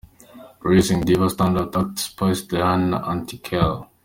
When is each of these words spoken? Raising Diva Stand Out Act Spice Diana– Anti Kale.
Raising 0.63 1.01
Diva 1.03 1.29
Stand 1.29 1.59
Out 1.59 1.75
Act 1.81 1.99
Spice 1.99 2.47
Diana– 2.47 3.05
Anti 3.13 3.37
Kale. 3.39 3.87